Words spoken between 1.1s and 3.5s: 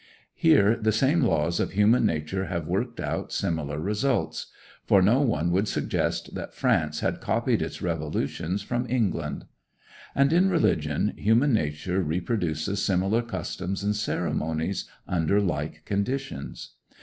laws of human nature have worked out